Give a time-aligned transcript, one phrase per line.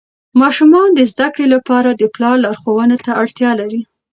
[0.41, 3.81] ماشومان د زده کړې لپاره د پلار لارښوونو ته اړتیا لري.